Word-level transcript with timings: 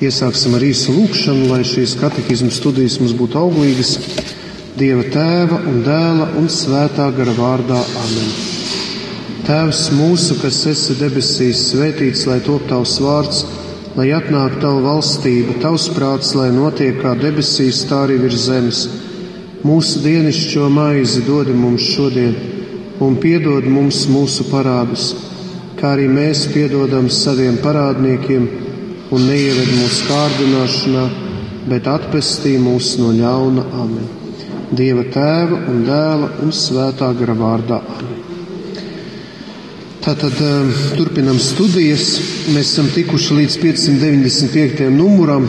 Iesāksim 0.00 0.54
ar 0.56 0.62
īsu 0.64 0.94
lūkšanu, 0.96 1.50
lai 1.50 1.60
šīs 1.68 1.92
katehismu 2.00 2.48
studijas 2.56 2.94
mums 3.02 3.12
būtu 3.18 3.36
auglīgas. 3.36 3.90
Dieva 4.80 5.02
tēva 5.12 5.58
un 5.68 5.82
dēla 5.84 6.28
un 6.40 6.46
svētā 6.48 7.10
gara 7.18 7.34
vārdā 7.36 7.76
Amen. 8.00 8.30
Tēvs 9.44 9.82
mūsu, 9.98 10.38
kas 10.40 10.62
esi 10.70 10.96
debesīs, 10.96 11.66
svētīts, 11.74 12.22
lai 12.30 12.38
top 12.46 12.64
tavs 12.70 12.94
vārds, 13.04 13.42
lai 13.98 14.06
atnāk 14.16 14.56
tava 14.62 14.80
valstība, 14.86 15.58
tavs 15.60 15.90
prāts, 15.92 16.32
lai 16.38 16.48
notiek 16.54 16.96
kā 17.02 17.12
debesīs, 17.20 17.82
tā 17.90 18.00
arī 18.06 18.16
virs 18.24 18.46
zemes. 18.46 18.82
Mūsu 19.68 20.00
dienascho 20.00 20.70
maizi 20.72 21.26
dod 21.28 21.52
mums 21.52 21.84
šodien, 21.92 22.32
un 23.04 23.20
piedod 23.20 23.68
mums 23.68 24.06
mūsu 24.08 24.48
parādus, 24.48 25.12
kā 25.76 25.92
arī 25.92 26.08
mēs 26.08 26.46
piedodam 26.56 27.12
saviem 27.12 27.60
parādniekiem 27.60 28.69
un 29.10 29.26
neieved 29.26 29.70
mūsu 29.74 30.06
kārdināšanā, 30.06 31.04
bet 31.70 31.88
atpestī 31.90 32.54
mūs 32.62 32.92
no 33.00 33.10
ļauna 33.14 33.64
amen. 33.82 34.08
Dieva 34.70 35.02
tēva 35.10 35.58
un 35.70 35.80
dēla 35.82 36.28
un 36.44 36.52
svētā 36.54 37.08
gara 37.18 37.34
vārdā. 37.34 37.80
Tātad 40.00 40.38
um, 40.46 40.70
turpinam 40.94 41.40
studijas. 41.42 42.12
Mēs 42.54 42.70
esam 42.70 42.86
tikuši 42.94 43.40
līdz 43.40 43.56
595. 43.64 44.86
numuram. 44.94 45.48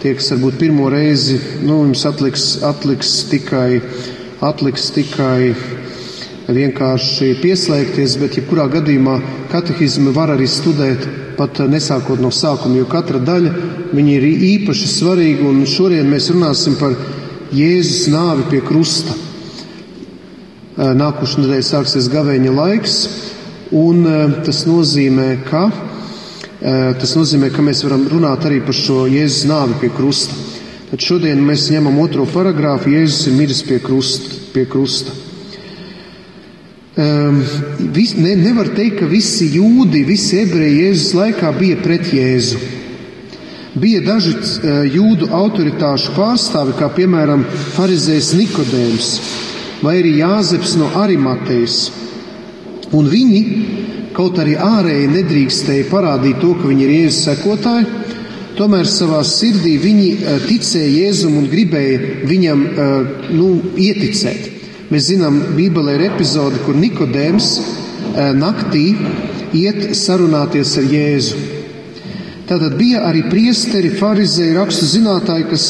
Tie, 0.00 0.14
kas 0.16 0.32
varbūt 0.32 0.56
pirmo 0.60 0.88
reizi, 0.92 1.36
nu, 1.66 1.82
jums 1.84 2.06
atliks, 2.08 2.46
atliks 2.64 3.12
tikai, 3.28 3.82
atliks 4.44 4.88
tikai 4.96 5.52
vienkārši 6.56 7.30
pieslēgties, 7.42 8.16
bet 8.22 8.40
jebkurā 8.40 8.66
gadījumā 8.72 9.20
katehizmu 9.52 10.16
var 10.16 10.32
arī 10.34 10.48
studēt 10.50 11.06
pat 11.36 11.60
nesākot 11.70 12.20
no 12.22 12.30
sākuma, 12.34 12.78
jo 12.80 12.86
katra 12.90 13.20
daļa 13.22 13.52
ir 13.96 14.26
īpaši 14.26 14.88
svarīga. 14.90 15.52
Šodien 15.68 16.08
mēs 16.10 16.30
runāsim 16.32 16.76
par 16.80 16.96
Jēzus 17.54 18.08
nāvi 18.12 18.48
pie 18.50 18.62
krusta. 18.64 19.14
Nākošais 20.76 21.40
nedēļa 21.40 21.64
sāksies 21.64 22.10
gavēņa 22.12 22.52
laiks, 22.52 22.96
un 23.72 24.02
tas 24.44 24.64
nozīmē, 24.68 25.28
ka, 25.48 25.66
tas 27.00 27.14
nozīmē, 27.16 27.52
ka 27.54 27.64
mēs 27.64 27.84
varam 27.86 28.04
runāt 28.12 28.44
arī 28.48 28.60
par 28.64 28.76
šo 28.76 29.04
Jēzus 29.08 29.46
nāvi 29.48 29.80
pie 29.84 29.92
krusta. 29.96 30.36
Tad 30.90 31.02
šodien 31.02 31.40
mēs 31.42 31.70
ņemam 31.74 31.96
otro 32.04 32.28
paragrāfu, 32.30 32.92
Jēzus 32.94 33.30
ir 33.30 33.40
miris 33.40 33.64
pie 33.66 33.80
krusta. 33.82 34.36
Pie 34.52 34.68
krusta. 34.70 35.25
Um, 36.96 37.42
vis, 37.92 38.14
ne, 38.16 38.30
nevar 38.40 38.70
teikt, 38.72 39.02
ka 39.02 39.06
visi 39.10 39.50
jūdi, 39.52 40.00
visi 40.08 40.38
ebreji 40.40 40.86
Jēzus 40.86 41.10
laikā 41.18 41.50
bija 41.58 41.76
pret 41.82 42.08
Jēzu. 42.08 42.60
Bija 43.76 44.00
daži 44.00 44.32
uh, 44.32 44.78
jūdu 44.88 45.28
autoritāšu 45.36 46.14
pārstāvi, 46.16 46.72
kā 46.78 46.88
piemēram 46.96 47.44
Pharizējs 47.74 48.30
Nikodēms 48.38 49.10
vai 49.84 49.98
arī 50.00 50.14
Jāzeps 50.22 50.72
no 50.80 50.88
Arimatejas. 50.96 51.76
Un 52.96 53.12
viņi, 53.12 53.44
kaut 54.16 54.40
arī 54.40 54.56
ārēji 54.56 55.12
nedrīkstēja 55.18 55.90
parādīt 55.92 56.40
to, 56.40 56.56
ka 56.56 56.72
viņi 56.72 56.88
ir 56.88 56.96
Jēzus 57.02 57.22
sekotāji, 57.28 57.90
tomēr 58.56 58.88
savā 58.88 59.20
sirdī 59.20 59.76
viņi 59.84 60.10
uh, 60.16 60.42
ticēja 60.48 60.92
Jēzum 61.02 61.36
un 61.42 61.52
gribēja 61.52 62.20
viņam 62.24 62.68
uh, 62.72 63.16
nu, 63.36 63.52
ieticēt. 63.76 64.55
Mēs 64.86 65.08
zinām, 65.08 65.40
Bībelē 65.56 65.96
ir 65.96 66.04
epizode, 66.12 66.60
kur 66.62 66.76
Nikodēms 66.78 67.46
e, 67.58 68.26
naktī 68.38 68.84
iet 69.58 69.80
sarunāties 69.98 70.76
ar 70.78 70.84
Jēzu. 70.92 71.40
Tātad 72.46 72.76
bija 72.78 73.00
arī 73.08 73.24
priesteri, 73.26 73.90
farizēji, 73.98 74.54
rakstu 74.54 74.86
zinātāji, 74.86 75.48
kas 75.50 75.64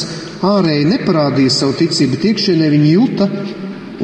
ārēji 0.45 0.85
neparādīja 0.91 1.55
savu 1.55 1.73
ticību, 1.79 2.13
bet 2.13 2.27
iekšienē 2.29 2.67
viņi 2.75 2.91
jūta 2.91 3.27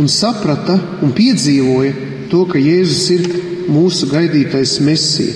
un 0.02 0.09
saprata 0.09 0.80
un 1.06 1.14
piedzīvoja 1.14 1.94
to, 2.31 2.41
ka 2.50 2.57
Jēzus 2.57 3.03
ir 3.13 3.28
mūsu 3.69 4.09
gaidītais 4.09 4.79
mesija. 4.81 5.35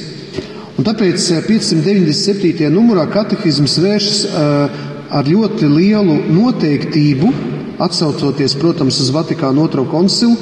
Un 0.78 0.86
tāpēc 0.90 1.22
597. 1.46 2.66
numurā 2.74 3.06
katehisms 3.14 3.78
vēršas 3.82 4.24
uh, 4.26 4.82
ar 5.14 5.30
ļoti 5.30 5.70
lielu 5.70 6.18
noteiktību 6.34 7.30
atsaucoties, 7.80 8.56
protams, 8.60 9.00
uz 9.02 9.12
Vatikānu 9.14 9.64
otro 9.68 9.86
koncilu, 9.90 10.38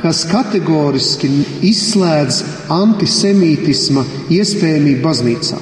kas 0.00 0.24
kategoriski 0.28 1.30
izslēdz 1.64 2.40
antisemītisma 2.74 4.04
iespējamību 4.34 5.04
baznīcā. 5.04 5.60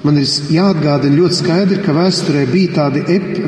Man 0.00 0.16
ir 0.16 0.28
jāatgādina 0.54 1.18
ļoti 1.18 1.38
skaidri, 1.42 1.78
ka 1.84 1.92
vēsturē 1.92 2.46
bija 2.48 2.72
tādi 2.78 3.02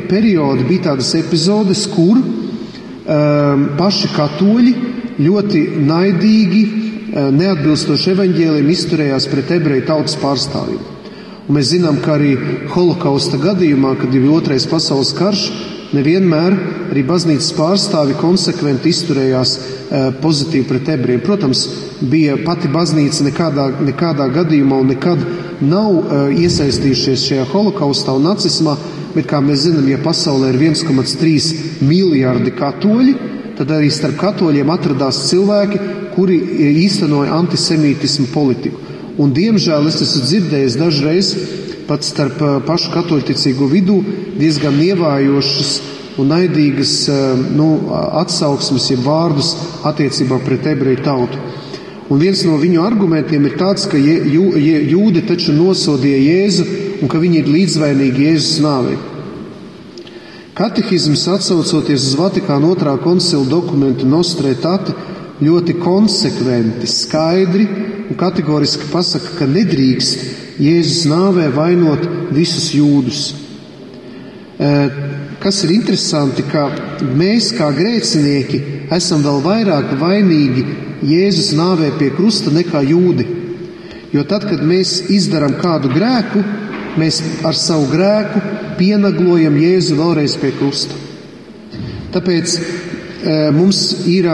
periodi, 0.09 0.67
bija 0.69 0.91
tādas 0.91 1.09
epizodes, 1.17 1.87
kur 1.89 2.19
um, 2.21 3.63
paši 3.77 4.11
katoļi 4.13 4.73
ļoti 5.17 5.63
naidīgi, 5.89 6.63
um, 6.69 7.31
neatbilstoši 7.39 8.13
evaņģēliem 8.13 8.69
izturējās 8.75 9.29
pret 9.33 9.55
ebreju 9.57 9.87
tautas 9.89 10.17
pārstāvjiem. 10.21 11.02
Un 11.43 11.57
mēs 11.57 11.73
zinām, 11.73 11.97
ka 11.99 12.13
arī 12.15 12.37
holokausta 12.71 13.35
gadījumā, 13.41 13.97
kad 13.99 14.13
bija 14.13 14.31
otrais 14.31 14.63
pasaules 14.69 15.09
karš, 15.17 15.41
nevienmēr 15.93 16.53
arī 16.93 17.03
baznīcas 17.03 17.49
pārstāvi 17.57 18.15
konsekventi 18.15 18.93
izturējās 18.93 19.55
e, 19.57 20.03
pozitīvi 20.23 20.67
pret 20.69 20.91
ebrejiem. 20.95 21.23
Protams, 21.25 21.65
bija 21.99 22.37
pati 22.45 22.71
baznīca 22.71 23.27
nekādā, 23.27 23.67
nekādā 23.89 24.29
gadījumā 24.37 24.79
un 24.85 24.93
nekad 24.93 25.25
nav 25.67 25.91
e, 25.91 26.21
iesaistījušies 26.45 27.27
šajā 27.27 27.49
holokaustā 27.51 28.15
un 28.15 28.23
nacismā, 28.29 28.77
bet, 29.13 29.27
kā 29.27 29.43
mēs 29.43 29.65
zinām, 29.67 29.91
ja 29.91 29.99
pasaulē 30.05 30.53
ir 30.53 30.61
1,3 30.71 31.83
miljardi 31.83 32.55
katoļi, 32.55 33.17
tad 33.59 33.75
arī 33.75 33.91
starp 33.93 34.15
katoļiem 34.23 34.71
atradās 34.73 35.25
cilvēki, 35.27 35.83
kuri 36.15 36.39
īstenoja 36.85 37.35
antisemītismu 37.35 38.31
politiku. 38.31 38.82
Un, 39.21 39.33
diemžēl 39.33 39.87
es 39.91 40.01
esmu 40.01 40.23
dzirdējis 40.25 40.77
dažreiz 40.81 41.33
pat 41.87 42.05
starp 42.07 42.39
e, 42.41 42.53
pašu 42.65 42.93
katoļticīgo 42.95 43.67
vidū 43.69 43.99
diezgan 44.39 44.79
ievājošas 44.81 45.73
un 46.17 46.29
naidīgas 46.29 46.93
eh, 47.09 47.21
nu, 47.57 47.69
atsauksmes, 48.21 48.89
jeb 48.91 49.03
vārdus 49.05 49.53
attiecībā 49.87 50.39
pret 50.45 50.67
ebreju 50.73 51.03
tautu. 51.05 51.39
Un 52.11 52.19
viens 52.21 52.43
no 52.45 52.57
viņu 52.59 52.83
argumentiem 52.83 53.47
ir 53.47 53.55
tāds, 53.57 53.87
ka 53.89 53.97
jū, 53.97 54.51
jūdi 54.59 55.23
taču 55.25 55.55
nosodīja 55.55 56.19
Jēzu 56.19 56.65
un 57.01 57.09
ka 57.09 57.21
viņi 57.21 57.41
ir 57.41 57.49
līdzvainīgi 57.49 58.27
Jēzus 58.27 58.59
nāvei. 58.63 58.99
Katehisms 60.53 61.23
atsaucoties 61.33 62.11
uz 62.11 62.17
Vatikāna 62.19 62.69
otrā 62.75 62.93
koncila 63.01 63.47
dokumentu 63.49 64.05
Nostretati 64.05 64.93
ļoti 65.41 65.77
konsekventi, 65.81 66.87
skaidri 66.89 67.65
un 68.09 68.17
kategoriski 68.19 68.89
pasaka, 68.91 69.37
ka 69.39 69.47
nedrīkst 69.49 70.59
Jēzus 70.61 71.07
nāvē 71.09 71.47
vainot 71.55 72.03
visus 72.35 72.69
jūdus. 72.75 73.21
Kas 75.43 75.63
ir 75.65 75.73
interesanti, 75.73 76.45
ka 76.45 76.67
mēs 77.17 77.49
kā 77.57 77.71
grēcinieki 77.73 78.61
esam 78.93 79.23
vēl 79.25 79.41
vairāk 79.43 79.95
vainīgi 79.99 80.65
Jēzus 81.03 81.51
nāvē 81.57 81.89
pie 81.97 82.11
krusta 82.15 82.53
nekā 82.53 82.83
jūdi. 82.85 83.25
Jo 84.13 84.21
tad, 84.29 84.45
kad 84.45 84.61
mēs 84.61 85.09
izdarām 85.11 85.57
kādu 85.57 85.89
grēku, 85.91 86.43
mēs 87.01 87.17
ar 87.43 87.57
savu 87.57 87.89
grēku 87.89 88.43
pienaglojam 88.77 89.57
Jēzu 89.57 89.97
vēlreiz 89.97 90.37
pie 90.37 90.53
krusta. 90.59 90.95
Tāpēc 92.13 92.59
mums 93.57 94.05
ir 94.11 94.29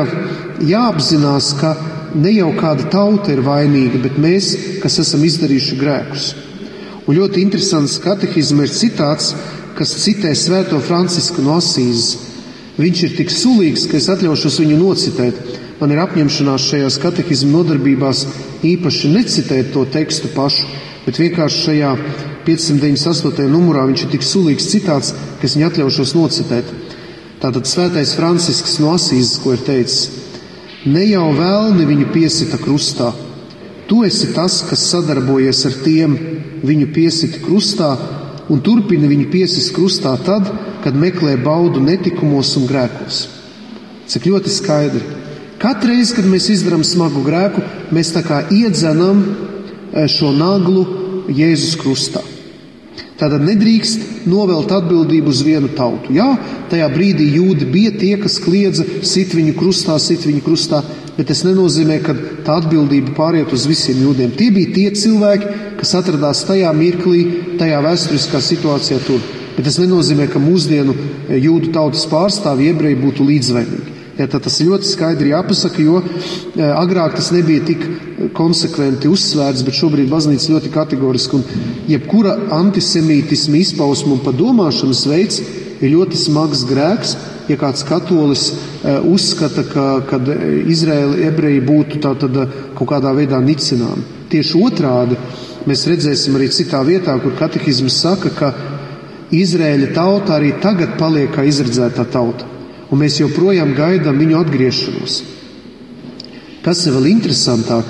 jāapzinās, 0.66 1.54
ka 1.60 1.76
ne 2.16 2.34
jau 2.34 2.50
kāda 2.58 2.90
tauta 2.92 3.34
ir 3.34 3.44
vainīga, 3.46 4.02
bet 4.04 4.18
mēs, 4.22 4.52
kas 4.84 5.00
esam 5.04 5.24
izdarījuši 5.28 5.80
grēkus. 5.80 6.28
Un 7.10 7.18
ļoti 7.18 7.42
interesants 7.42 7.98
katehizma 8.04 8.66
ir 8.66 8.74
citāts, 8.74 9.34
kas 9.78 9.96
citē 10.04 10.34
Svēto 10.36 10.82
Francisku 10.84 11.42
no 11.46 11.56
Asīzes. 11.58 12.28
Viņš 12.80 13.02
ir 13.06 13.16
tik 13.18 13.32
sulīgs, 13.34 13.88
ka 13.90 13.98
es 14.00 14.10
atļaušos 14.12 14.60
viņu 14.62 14.78
nocitēt. 14.80 15.40
Man 15.80 15.94
ir 15.96 16.02
apņemšanās 16.04 16.68
šajās 16.70 17.00
katehizmu 17.02 17.58
nodarbībās 17.58 18.26
īpaši 18.68 19.12
necitēt 19.14 19.74
to 19.74 19.86
tekstu 19.92 20.32
pašu, 20.36 20.68
bet 21.06 21.20
vienkārši 21.20 21.66
šajā 21.66 21.92
598. 22.46 23.48
numurā 23.52 23.86
viņš 23.90 24.06
ir 24.06 24.14
tik 24.14 24.26
sulīgs 24.28 24.70
citāts, 24.72 25.14
ka 25.40 25.48
es 25.48 25.56
viņu 25.58 25.70
atļaušos 25.70 26.16
nocitēt. 26.20 26.72
Tātad 27.40 27.68
Svētais 27.72 28.16
Francisks 28.20 28.80
no 28.84 28.94
Asīzes, 28.98 29.38
ko 29.44 29.56
ir 29.56 29.64
teicis: 29.64 30.19
Ne 30.88 31.04
jau 31.10 31.26
vēlni 31.36 31.84
viņu 31.84 32.06
piesita 32.14 32.56
krustā, 32.62 33.10
tu 33.90 34.06
esi 34.08 34.30
tas, 34.32 34.62
kas 34.64 34.86
sadarbojies 34.94 35.66
ar 35.68 35.76
tiem, 35.84 36.16
viņu 36.64 36.88
piesita 36.96 37.42
krustā, 37.44 37.90
un 38.50 38.62
turpina 38.64 39.10
viņu 39.12 39.28
piesist 39.34 39.74
krustā 39.76 40.14
tad, 40.24 40.48
kad 40.84 40.96
meklē 40.96 41.36
baudu 41.44 41.84
netikumos 41.84 42.54
un 42.56 42.70
grēkos. 42.70 43.26
Cik 44.10 44.30
ļoti 44.32 44.54
skaidri. 44.56 45.04
Katru 45.60 45.92
reizi, 45.92 46.16
kad 46.16 46.28
mēs 46.32 46.48
izdarām 46.54 46.86
smagu 46.88 47.26
grēku, 47.28 47.66
mēs 47.92 48.14
tā 48.16 48.24
kā 48.24 48.46
iedzenam 48.48 49.26
eh, 49.28 50.08
šo 50.08 50.32
naglu 50.32 50.86
Jēzus 51.28 51.76
krustā. 51.82 52.24
Tātad 53.20 53.44
nedrīkst 53.44 54.28
novelt 54.32 54.72
atbildību 54.72 55.34
uz 55.34 55.42
vienu 55.44 55.68
tautu. 55.76 56.14
Jā, 56.16 56.30
tajā 56.72 56.88
brīdī 56.94 57.26
jūdi 57.36 57.68
bija 57.68 57.92
tie, 58.00 58.14
kas 58.22 58.38
kliedza 58.40 58.86
sit 59.04 59.36
viņu 59.36 59.58
krustā, 59.60 59.98
sit 60.00 60.24
viņu 60.24 60.44
krustā, 60.46 60.80
bet 61.18 61.28
tas 61.28 61.44
nenozīmē, 61.44 62.00
ka 62.06 62.16
tā 62.48 62.62
atbildība 62.62 63.12
pāriet 63.18 63.52
uz 63.56 63.68
visiem 63.68 64.00
jūdiem. 64.06 64.32
Tie 64.40 64.48
bija 64.56 64.72
tie 64.78 64.88
cilvēki, 65.02 65.52
kas 65.82 65.94
atradās 66.00 66.46
tajā 66.48 66.72
mirklī, 66.80 67.26
tajā 67.60 67.84
vēsturiskā 67.84 68.40
situācijā 68.46 69.04
tur. 69.04 69.20
Bet 69.58 69.68
tas 69.68 69.82
nenozīmē, 69.84 70.30
ka 70.32 70.40
mūsdienu 70.40 70.96
jūdu 71.36 71.74
tautas 71.76 72.08
pārstāvji 72.08 72.72
ebreji 72.72 73.02
būtu 73.04 73.28
līdzvainīgi. 73.28 73.99
Ja, 74.20 74.26
tas 74.28 74.58
ļoti 74.60 74.84
skaidri 74.84 75.30
jāpasaka, 75.32 75.80
jo 75.80 76.02
e, 76.04 76.66
agrāk 76.68 77.14
tas 77.16 77.30
nebija 77.32 77.64
tik 77.70 77.86
konsekventi 78.36 79.08
uzsvērts, 79.08 79.64
bet 79.64 79.78
šobrīd 79.78 80.10
baznīca 80.12 80.58
ļoti 80.58 80.72
kategoriski 80.74 81.38
un 81.38 81.46
jebkura 81.88 82.34
antisemītisma 82.58 83.62
izpausma 83.62 84.18
un 84.18 84.20
padomāšanas 84.26 85.06
veids 85.08 85.40
ir 85.80 85.94
ļoti 85.94 86.20
smags 86.20 86.66
grēks, 86.68 87.16
ja 87.48 87.56
kāds 87.64 87.88
katolis 87.88 88.50
e, 88.52 88.98
uzskata, 89.08 89.64
ka 89.72 89.88
kad 90.12 90.28
Izraēla 90.76 91.24
ebreji 91.30 91.64
būtu 91.72 92.04
tā 92.04 92.12
tad 92.20 92.44
e, 92.44 92.46
kaut 92.76 92.92
kādā 92.92 93.16
veidā 93.16 93.40
nicināmi. 93.40 94.04
Tieši 94.36 94.64
otrādi 94.68 95.16
mēs 95.64 95.88
redzēsim 95.88 96.36
arī 96.36 96.52
citā 96.60 96.84
vietā, 96.84 97.16
kur 97.24 97.40
katehisms 97.40 98.04
saka, 98.04 98.36
ka 98.36 98.54
Izraēļa 99.32 99.94
tauta 99.96 100.36
arī 100.42 100.58
tagad 100.60 101.00
paliek 101.00 101.32
kā 101.32 101.48
izredzētā 101.48 102.12
tauta 102.12 102.59
un 102.90 103.02
mēs 103.02 103.20
joprojām 103.22 103.76
gaidām 103.78 104.18
viņu 104.20 104.40
atgriešanos. 104.40 105.20
Kas 106.66 106.84
ir 106.86 106.96
vēl 106.98 107.12
interesantāk, 107.14 107.88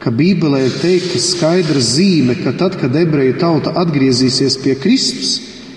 ka 0.00 0.12
Bībelē 0.14 0.62
ir 0.68 0.76
teikta 0.80 1.20
skaidra 1.20 1.82
zīme, 1.82 2.36
ka 2.38 2.54
tad, 2.56 2.78
kad 2.80 2.94
ebreju 2.94 3.36
tauta 3.40 3.74
atgriezīsies 3.82 4.58
pie 4.62 4.76
Kristus, 4.78 5.32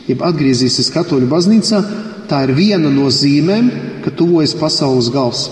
jeb 0.07 0.21
atgriezīsies 0.25 0.91
katoļu 0.93 1.29
baznīcā, 1.31 1.81
tā 2.29 2.43
ir 2.45 2.53
viena 2.57 2.91
no 2.93 3.09
zīmēm, 3.09 3.71
ka 4.05 4.13
tuvojas 4.13 4.53
pasaules 4.57 5.09
gals. 5.13 5.47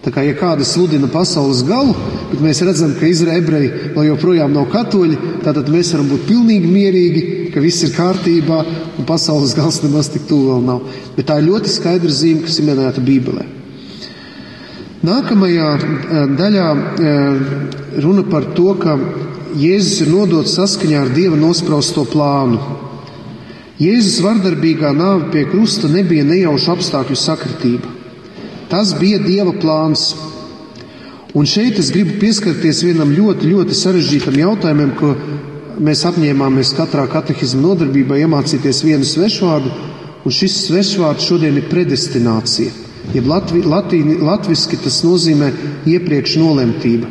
Tā 0.00 0.12
kā 0.12 0.22
ja 0.24 0.36
kāda 0.36 0.64
sludina 0.64 1.10
pasaules 1.12 1.60
galu, 1.68 1.92
bet 2.30 2.40
mēs 2.44 2.62
redzam, 2.64 2.94
ka 2.96 3.08
Izraēla 3.08 3.42
ebreji 3.42 3.72
vēl 3.96 4.06
joprojām 4.14 4.54
nav 4.56 4.70
katoļi, 4.72 5.18
tad 5.44 5.60
mēs 5.68 5.92
varam 5.92 6.08
būt 6.12 6.24
pilnīgi 6.28 6.70
mierīgi, 6.72 7.24
ka 7.54 7.62
viss 7.62 7.84
ir 7.86 7.94
kārtībā 7.96 8.58
un 8.98 9.06
pasaules 9.08 9.54
gals 9.58 9.80
nemaz 9.84 10.10
tik 10.12 10.26
tuvu 10.28 10.54
vēl 10.54 10.66
nav. 10.66 10.84
Bet 11.16 11.28
tā 11.30 11.40
ir 11.40 11.48
ļoti 11.50 11.72
skaidra 11.72 12.12
zīme, 12.12 12.44
kas 12.46 12.58
ir 12.60 12.68
minēta 12.68 13.02
Bībelē. 13.04 13.46
Nākamajā 15.06 15.68
eh, 15.80 16.24
daļā 16.36 16.68
eh, 16.76 17.42
runa 18.04 18.26
par 18.28 18.50
to, 18.56 18.74
ka 18.80 18.98
Jēzus 19.60 20.04
ir 20.04 20.10
nodots 20.12 20.52
saskaņā 20.54 21.00
ar 21.06 21.08
Dieva 21.14 21.38
nospraustu 21.38 22.04
plānu. 22.06 22.60
Jēzus 23.80 24.20
vardarbīgā 24.22 24.92
nāve 24.94 25.30
pie 25.32 25.46
krusta 25.48 25.88
nebija 25.88 26.22
nejauša 26.28 26.76
apstākļu 26.76 27.16
sakritība. 27.16 27.90
Tas 28.70 28.92
bija 29.00 29.18
Dieva 29.24 29.54
plāns. 29.56 30.12
Un 31.34 31.46
šeit 31.48 31.78
es 31.80 31.88
gribu 31.94 32.18
pieskarties 32.20 32.84
vienam 32.84 33.10
ļoti, 33.14 33.48
ļoti 33.50 33.78
sarežģītam 33.78 34.36
jautājumam, 34.38 34.92
ko 34.98 35.14
mēs 35.80 36.04
apņēmāmies 36.08 36.74
katrā 36.76 37.06
katehizma 37.10 37.70
nodarbībā 37.70 38.18
iemācīties 38.24 38.82
vienu 38.84 39.06
svešvārdu, 39.08 39.72
un 40.24 40.34
šis 40.34 40.58
svešvārds 40.66 41.26
šodien 41.26 41.56
ir 41.56 41.68
predestinācija. 41.70 42.72
Jeb 43.14 43.26
latvi, 43.26 43.62
latīni, 43.64 44.18
latviski 44.20 44.78
tas 44.84 45.00
nozīmē 45.06 45.50
iepriekš 45.88 46.36
nolemtība. 46.42 47.08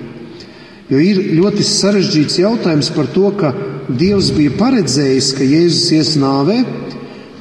Jo 0.90 1.02
ir 1.02 1.20
ļoti 1.38 1.66
sarežģīts 1.66 2.40
jautājums 2.42 2.90
par 2.96 3.10
to, 3.14 3.30
ka 3.38 3.54
Dievs 3.90 4.30
bija 4.34 4.54
paredzējis, 4.58 5.32
ka 5.38 5.46
Jēzus 5.46 5.92
ies 5.98 6.12
nāvē, 6.22 6.60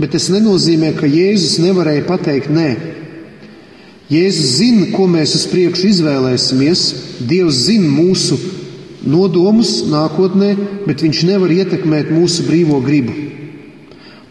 bet 0.00 0.14
tas 0.16 0.30
nenozīmē, 0.32 0.94
ka 0.96 1.08
Jēzus 1.08 1.58
nevarēja 1.60 2.06
pateikt 2.08 2.48
nē. 2.52 2.70
Jēzus 4.08 4.54
zina, 4.56 4.86
ko 4.94 5.04
mēs 5.12 5.34
uz 5.36 5.44
priekšu 5.52 5.90
izvēlēsimies. 5.90 6.84
Dievs 7.28 7.66
zina 7.66 7.90
mūsu 7.92 8.38
nodomus 9.06 9.82
nākotnē, 9.90 10.54
bet 10.86 11.04
viņš 11.04 11.22
nevar 11.28 11.52
ietekmēt 11.54 12.12
mūsu 12.14 12.46
brīvo 12.48 12.80
gribu. 12.84 13.14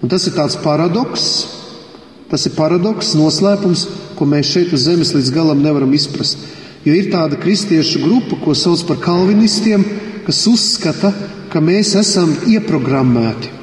Un 0.03 0.11
tas 0.11 0.27
ir 0.29 0.35
tāds 0.37 0.57
paradoks, 0.61 1.25
tas 2.31 2.45
ir 2.45 2.55
paradoks, 2.57 3.15
noslēpums, 3.17 3.87
ko 4.17 4.27
mēs 4.29 4.51
šeit 4.53 4.73
uz 4.75 4.85
zemes 4.87 5.13
līdz 5.15 5.33
galam 5.33 5.63
nevaram 5.63 5.93
izprast. 5.95 6.41
Jo 6.85 6.95
ir 6.95 7.11
tāda 7.11 7.39
kristiešu 7.39 8.03
grupa, 8.03 8.37
ko 8.43 8.55
sauc 8.55 8.83
par 8.87 9.01
kalvinistiem, 9.03 9.83
kas 10.27 10.45
uzskata, 10.49 11.13
ka 11.51 11.63
mēs 11.63 11.95
esam 11.99 12.35
ieprogrammēti 12.47 13.57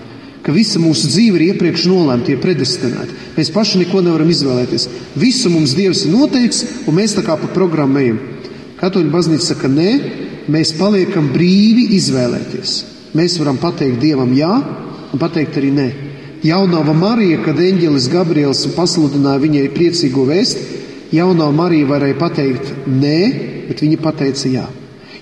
ka 0.44 0.52
visa 0.52 0.80
mūsu 0.80 1.08
dzīve 1.08 1.38
ir 1.38 1.46
iepriekš 1.54 1.86
nolēmta, 1.88 2.34
ir 2.34 2.42
predestinēta. 2.42 3.16
Mēs 3.38 3.50
paši 3.54 3.80
neko 3.80 4.02
nevaram 4.04 4.28
izvēlēties. 4.28 4.88
Visu 5.16 5.48
mums 5.52 5.72
Dievs 5.76 6.04
ir 6.04 6.12
noteicis, 6.12 6.82
un 6.84 6.98
mēs 6.98 7.16
tā 7.16 7.24
kā 7.24 7.38
pa 7.40 7.48
programmu 7.54 8.02
ejam. 8.02 8.18
Katoļu 8.80 9.12
baznīca 9.12 9.54
saka, 9.54 9.70
nē, 9.72 9.88
mēs 10.52 10.74
paliekam 10.78 11.30
brīvi 11.34 11.88
izvēlēties. 11.98 12.74
Mēs 13.14 13.38
varam 13.40 13.58
pateikt 13.62 14.00
Dievam 14.02 14.32
jā, 14.34 14.50
un 15.14 15.20
pateikt 15.22 15.58
arī 15.60 15.70
nē. 15.74 15.88
Jaunava 16.44 16.92
Marija, 16.92 17.38
kad 17.44 17.60
eņģelis 17.62 18.10
Gabriels 18.12 18.64
pasludināja 18.74 19.40
viņai 19.40 19.68
priecīgo 19.72 20.26
vēstu, 20.28 20.80
jaunā 21.14 21.48
Marija 21.54 21.88
varēja 21.88 22.18
pateikt 22.20 22.72
nē, 22.90 23.20
bet 23.70 23.84
viņa 23.84 24.00
pateica 24.02 24.50
jā. 24.52 24.64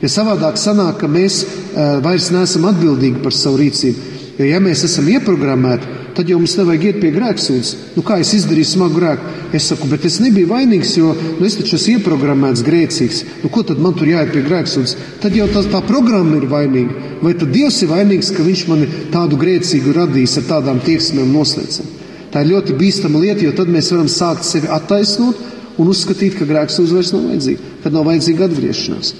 Jo 0.03 0.11
savādāk 0.11 0.57
sanāk, 0.59 0.97
ka 0.99 1.07
mēs 1.07 1.43
uh, 1.45 2.01
vairs 2.03 2.33
neesam 2.35 2.67
atbildīgi 2.73 3.23
par 3.23 3.37
savu 3.37 3.61
rīcību. 3.61 4.12
Jo, 4.38 4.46
ja 4.49 4.61
mēs 4.64 4.84
esam 4.87 5.08
ieprogrammēti, 5.12 5.99
tad 6.17 6.29
jau 6.29 6.38
mums 6.40 6.55
nevajag 6.56 6.84
iet 6.88 6.99
pie 7.02 7.11
grēksūdzes. 7.12 7.73
Nu, 7.96 8.05
kā 8.06 8.17
es 8.23 8.32
izdarīju 8.37 8.69
smagu 8.70 8.96
grēku? 8.96 9.32
Es 9.56 9.67
saku, 9.69 9.88
bet 9.90 10.06
es 10.08 10.19
nebiju 10.25 10.49
vainīgs, 10.49 10.94
jo 10.96 11.12
nu, 11.12 11.44
es 11.44 11.58
taču 11.58 11.76
esmu 11.76 11.99
ieprogrammēts 11.99 12.64
grēcīgs. 12.64 13.23
Nu, 13.43 13.50
ko 13.52 13.64
tad 13.69 13.81
man 13.82 13.96
tur 13.99 14.08
jāiet 14.08 14.32
pie 14.32 14.44
grēksūdzes? 14.46 14.96
Tad 15.20 15.37
jau 15.37 15.49
tā, 15.52 15.64
tā 15.73 15.82
programma 15.84 16.38
ir 16.40 16.49
vainīga. 16.49 17.11
Vai 17.23 17.34
tad 17.38 17.52
Dievs 17.52 17.82
ir 17.84 17.93
vainīgs, 17.93 18.32
ka 18.32 18.46
Viņš 18.46 18.62
mani 18.70 18.88
tādu 19.12 19.38
grēcīgu 19.40 19.93
radījis 19.96 20.38
ar 20.40 20.49
tādām 20.49 20.81
tieksmēm 20.84 21.32
noslēdzam? 21.37 21.93
Tā 22.32 22.40
ir 22.43 22.55
ļoti 22.55 22.76
bīstama 22.81 23.20
lieta, 23.20 23.44
jo 23.44 23.52
tad 23.56 23.69
mēs 23.69 23.93
varam 23.93 24.08
sākt 24.08 24.49
sevi 24.49 24.70
attaisnot 24.73 25.40
un 25.81 25.93
uzskatīt, 25.93 26.38
ka 26.38 26.49
grēksūdze 26.49 26.96
vairs 26.96 27.12
nav 27.12 27.29
vajadzīga, 27.29 27.73
kad 27.84 27.94
nav 27.96 28.08
vajadzīga 28.08 28.49
atgriešanās. 28.49 29.12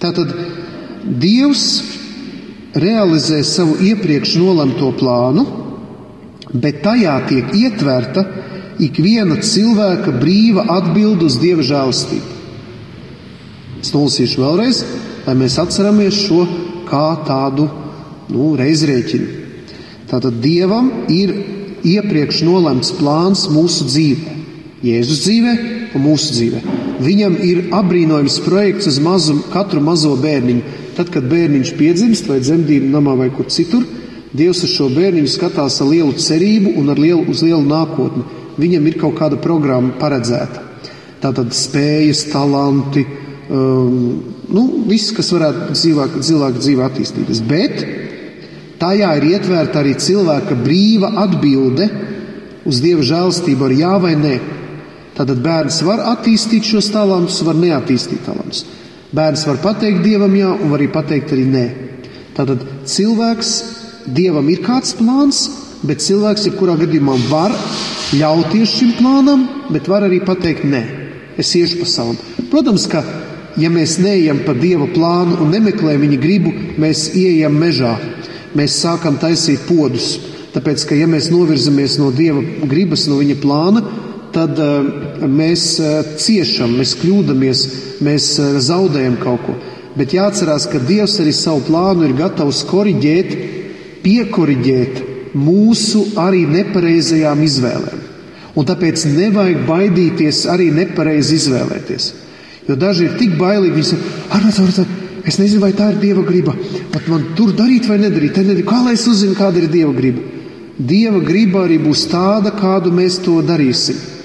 Tātad 0.00 0.32
Dievs 1.06 1.66
realizē 2.76 3.40
savu 3.44 3.78
iepriekš 3.82 4.36
nolemto 4.40 4.90
plānu, 4.98 5.46
bet 6.52 6.82
tajā 6.84 7.16
tiek 7.28 7.54
ietverta 7.56 8.24
ikviena 8.82 9.40
cilvēka 9.40 10.14
brīva 10.20 10.66
atbilde 10.76 11.26
uz 11.30 11.38
dieva 11.40 11.64
žēlastību. 11.64 12.34
Es 13.80 13.92
nolasīšu 13.94 14.42
vēlreiz, 14.42 14.84
lai 15.26 15.34
mēs 15.40 15.58
atceramies 15.62 16.20
šo 16.26 16.44
kā 16.88 17.08
tādu 17.26 17.68
nu, 18.32 18.54
reizrēķinu. 18.58 19.44
Tātad 20.10 20.38
dievam 20.42 20.90
ir 21.10 21.32
iepriekš 21.86 22.42
nolemts 22.46 22.92
plāns 22.98 23.46
mūsu 23.52 23.88
dzīvē, 23.90 24.34
Jēzus 24.86 25.22
dzīvē 25.24 25.52
un 25.96 26.02
mūsu 26.04 26.34
dzīvē. 26.36 26.58
Viņam 27.02 27.36
ir 27.42 27.62
apbrīnojams 27.74 28.36
projekts 28.44 28.90
uz 28.90 28.98
mazu, 29.02 29.38
katru 29.52 29.80
mazo 29.82 30.12
bērniņu. 30.20 30.84
Tad, 30.96 31.10
kad 31.12 31.28
bērniņš 31.28 31.72
piedzimst 31.76 32.28
vai 32.30 32.40
dzemdību 32.40 32.88
namā 32.94 33.16
vai 33.20 33.30
kur 33.34 33.50
citur, 33.52 33.84
Dievs 34.36 34.58
uz 34.66 34.72
šo 34.74 34.88
bērniņu 34.92 35.30
skatās 35.32 35.78
ar 35.80 35.88
lielu 35.88 36.12
cerību 36.20 36.74
un 36.80 36.90
ar 36.92 36.98
lielu, 37.00 37.22
uz 37.30 37.40
lielu 37.46 37.62
nākotni. 37.64 38.24
Viņam 38.60 38.88
ir 38.90 38.96
kaut 39.00 39.14
kāda 39.16 39.38
programma 39.40 39.94
paredzēta. 40.00 40.64
Tātad 41.22 41.54
spējas, 41.56 42.26
talanti, 42.32 43.04
um, 43.48 43.94
nu, 44.52 44.64
viss, 44.90 45.14
kas 45.16 45.30
varētu 45.32 45.76
cilvēka, 45.78 46.24
cilvēka 46.26 46.64
dzīve 46.64 46.84
attīstīties. 46.84 47.42
Bet 47.48 47.80
tajā 48.82 49.14
ir 49.16 49.28
ietverta 49.30 49.80
arī 49.80 49.94
cilvēka 50.00 50.58
brīva 50.60 51.14
atbilde 51.24 51.88
uz 52.66 52.82
Dieva 52.84 53.06
žēlstību 53.06 53.68
ar 53.68 53.76
jā 53.78 53.94
vai 54.02 54.14
nē. 54.20 54.34
Tātad 55.16 55.40
bērns 55.40 55.80
var 55.86 56.02
attīstīt 56.12 56.66
šos 56.74 56.90
talantus, 56.92 57.40
var 57.46 57.56
neattīstīt 57.56 58.26
talantus. 58.26 58.66
Bērns 59.16 59.46
var 59.48 59.56
pateikt 59.62 60.02
dievam 60.04 60.34
jā, 60.36 60.50
un 60.52 60.68
var 60.68 60.82
arī 60.82 60.90
pateikt 60.92 61.30
arī 61.32 61.46
nē. 61.48 61.66
Tātad 62.36 62.64
cilvēks, 62.90 63.52
dievam 64.12 64.48
ir 64.52 64.60
kāds 64.64 64.92
plāns, 64.98 65.46
bet 65.86 66.04
cilvēks 66.04 66.44
jebkurā 66.50 66.74
gadījumā 66.82 67.14
var 67.30 67.54
ļauties 68.16 68.74
šim 68.76 68.92
plānam, 68.98 69.46
bet 69.72 69.88
var 69.88 70.04
arī 70.04 70.20
pateikt 70.26 70.66
nē. 70.68 70.82
Es 71.40 71.54
iešu 71.56 71.80
pa 71.80 71.88
savam. 71.88 72.18
Protams, 72.52 72.84
ka 72.92 73.00
ja 73.60 73.70
mēs 73.72 73.96
neejam 74.04 74.42
pa 74.44 74.52
dieva 74.56 74.88
plānu 74.92 75.40
un 75.40 75.52
nemeklējam 75.54 76.04
viņa 76.04 76.20
gribu, 76.20 76.52
mēs 76.80 77.08
ieejam 77.16 77.56
mežā. 77.56 77.94
Mēs 78.56 78.76
sākam 78.82 79.16
taisīt 79.20 79.64
podus. 79.68 80.16
Tāpēc, 80.52 80.84
ka 80.88 80.96
ja 80.96 81.08
mēs 81.08 81.30
novirzamies 81.32 81.96
no 82.00 82.10
dieva 82.12 82.44
gribas, 82.68 83.04
no 83.08 83.18
viņa 83.20 83.40
plāna, 83.40 83.82
tad 84.36 84.60
uh, 84.60 85.24
mēs 85.24 85.64
uh, 85.80 86.14
ciešam, 86.20 86.76
mēs 86.76 86.94
kļūdāmies, 87.00 87.64
mēs 88.04 88.28
uh, 88.42 88.58
zaudējam 88.62 89.16
kaut 89.22 89.44
ko. 89.46 89.56
Bet 89.96 90.12
jāatcerās, 90.12 90.68
ka 90.68 90.80
Dievs 90.84 91.16
arī 91.22 91.32
savu 91.32 91.64
plānu 91.70 92.04
ir 92.04 92.16
gatavs 92.18 92.60
koriģēt, 92.68 93.32
piekoriģēt 94.04 95.00
mūsu 95.36 96.04
arī 96.20 96.44
nepareizajām 96.50 97.42
izvēlēm. 97.46 98.04
Un 98.56 98.68
tāpēc 98.68 99.04
nevajag 99.12 99.64
baidīties 99.68 100.44
arī 100.52 100.70
nepareizi 100.72 101.36
izvēlēties. 101.40 102.12
Jo 102.68 102.76
daži 102.80 103.06
ir 103.06 103.18
tik 103.20 103.36
bailīgi, 103.40 103.74
viņi 103.76 103.88
saka, 103.90 104.14
Arnēs, 104.36 104.80
es 105.28 105.38
nezinu, 105.40 105.62
vai 105.62 105.72
tā 105.76 105.90
ir 105.92 106.00
Dieva 106.02 106.24
griba. 106.26 106.54
Pat 106.92 107.08
man 107.12 107.30
tur 107.38 107.52
darīt 107.56 107.88
vai 107.88 107.98
nedarīt. 108.02 108.40
Kā 108.66 108.80
lai 108.84 108.96
es 108.96 109.06
uzzinu, 109.08 109.36
kāda 109.38 109.62
ir 109.62 109.70
Dieva 109.72 109.92
griba? 109.96 110.24
Dieva 110.76 111.20
griba 111.24 111.64
arī 111.64 111.78
būs 111.80 112.04
tāda, 112.10 112.52
kādu 112.56 112.92
mēs 112.92 113.20
to 113.24 113.38
darīsim. 113.44 114.15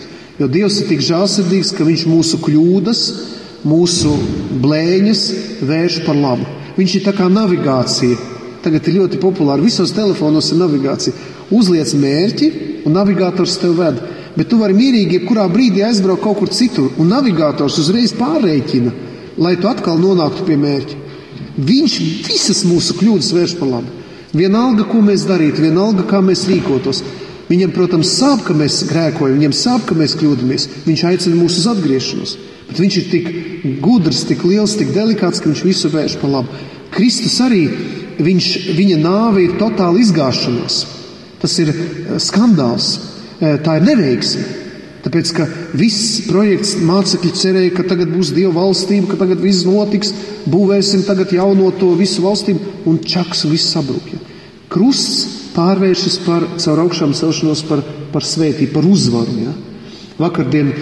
Jo 0.41 0.47
Dievs 0.49 0.79
ir 0.81 0.87
tik 0.89 1.03
žēlsirdīgs, 1.05 1.69
ka 1.77 1.85
Viņš 1.85 2.07
mūsu 2.09 2.39
kļūdas, 2.41 3.01
mūsu 3.61 4.15
blēņas 4.63 5.19
vērš 5.69 5.99
par 6.07 6.17
labu. 6.17 6.47
Viņš 6.79 6.95
ir 6.97 7.03
tā 7.05 7.13
kā 7.13 7.27
navigācija. 7.29 8.17
Tagad 8.65 8.89
ir 8.89 8.97
ļoti 8.97 9.19
populāri. 9.21 9.67
Visos 9.67 9.93
telefonos 9.93 10.49
ir 10.49 10.57
navigācija. 10.63 11.13
Uzliec 11.53 11.93
mērķi, 11.93 12.49
un 12.89 12.97
navigators 12.97 13.59
tev 13.61 13.77
ved. 13.77 14.01
Bet 14.33 14.49
tu 14.49 14.57
vari 14.57 14.73
mierīgi, 14.73 15.19
jebkurā 15.19 15.45
brīdī 15.51 15.83
aizbraukt 15.85 16.23
kaut 16.23 16.39
kur 16.39 16.49
citur, 16.49 16.89
un 16.97 17.11
navigators 17.11 17.77
uzreiz 17.83 18.15
pārreikina, 18.17 18.93
lai 19.37 19.57
tu 19.61 19.69
atkal 19.69 20.01
nonāktu 20.01 20.47
pie 20.47 20.57
mērķa. 20.57 21.01
Viņš 21.61 21.97
visas 22.25 22.63
mūsu 22.65 22.97
kļūdas 22.97 23.33
vērš 23.35 23.59
par 23.59 23.75
labu. 23.75 23.99
Vienalga, 24.33 24.87
ko 24.89 25.03
mēs 25.05 25.27
darītu, 25.29 25.67
vienalga, 25.67 26.07
kā 26.07 26.21
mēs 26.23 26.47
rīkotos. 26.49 27.03
Viņam, 27.51 27.73
protams, 27.75 28.13
sāp, 28.15 28.45
ka 28.47 28.55
mēs 28.55 28.77
grēkojam, 28.87 29.35
viņam 29.35 29.53
sāp, 29.57 29.83
ka 29.89 29.95
mēs 29.99 30.15
kļūdāmies. 30.15 30.67
Viņš 30.85 31.01
aicina 31.09 31.35
mūs 31.35 31.57
uz 31.59 31.65
atgriešanos. 31.67 32.35
Bet 32.69 32.79
viņš 32.79 32.97
ir 33.01 33.09
tik 33.11 33.25
gudrs, 33.83 34.21
tik 34.29 34.45
liels, 34.47 34.77
tik 34.79 34.93
delikāts, 34.95 35.41
ka 35.43 35.49
viņš 35.49 35.63
visu 35.67 35.91
vērš 35.91 36.15
pa 36.21 36.29
labu. 36.31 36.61
Kristus 36.95 37.35
arī, 37.43 37.65
viņš, 38.23 38.47
viņa 38.77 38.99
nāve 39.01 39.43
ir 39.43 39.57
totāla 39.59 39.99
izgāšanās. 39.99 40.77
Tas 41.41 41.57
ir 41.59 41.73
eh, 41.73 42.15
skandāls, 42.23 42.93
eh, 43.41 43.59
tā 43.65 43.81
ir 43.81 43.87
neveiksme. 43.89 44.47
Tāpēc, 45.01 45.33
ka 45.33 45.49
viss 45.75 46.21
projekts 46.29 46.75
mācekļi 46.85 47.33
cerēja, 47.35 47.75
ka 47.75 47.87
tagad 47.89 48.13
būs 48.13 48.31
Dieva 48.37 48.53
valstība, 48.61 49.09
ka 49.11 49.19
tagad 49.25 49.41
viss 49.43 49.65
notiks, 49.65 50.13
būvēsim 50.45 51.03
tagad 51.07 51.33
jauno 51.33 51.71
to 51.75 51.89
visu 51.99 52.23
valstību, 52.23 52.75
un 52.87 53.01
čaks 53.01 53.43
viss 53.49 53.73
sabrūk. 53.73 54.11
Ja. 54.13 54.21
Krusts 54.71 55.40
pārvēršas 55.55 56.17
par 56.25 56.45
caur 56.61 56.85
augšām 56.85 57.13
celšanos 57.17 57.65
par, 57.67 57.83
par 58.13 58.25
svētību, 58.25 58.71
par 58.75 58.87
uzvaru. 58.87 59.35
Ja. 59.41 59.53
Vakardien 60.21 60.71
e, 60.71 60.75